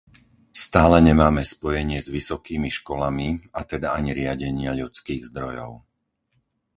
[0.65, 5.71] Stále nemáme spojenie s vysokými školami, a teda ani riadenie ľudských zdrojov.